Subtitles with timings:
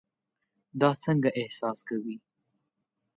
[0.81, 2.17] دا څنګه احساس کوي؟